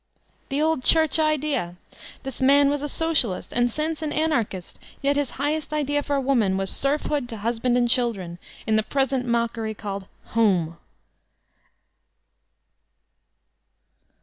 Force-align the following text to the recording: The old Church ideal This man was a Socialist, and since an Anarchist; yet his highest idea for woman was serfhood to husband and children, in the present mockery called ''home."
The 0.49 0.63
old 0.63 0.83
Church 0.83 1.19
ideal 1.19 1.75
This 2.23 2.41
man 2.41 2.71
was 2.71 2.81
a 2.81 2.89
Socialist, 2.89 3.53
and 3.53 3.69
since 3.69 4.01
an 4.01 4.11
Anarchist; 4.11 4.79
yet 4.99 5.15
his 5.15 5.29
highest 5.37 5.71
idea 5.73 6.01
for 6.01 6.19
woman 6.19 6.57
was 6.57 6.71
serfhood 6.71 7.27
to 7.27 7.37
husband 7.37 7.77
and 7.77 7.87
children, 7.87 8.39
in 8.65 8.77
the 8.77 8.81
present 8.81 9.27
mockery 9.27 9.75
called 9.75 10.07
''home." 10.33 10.77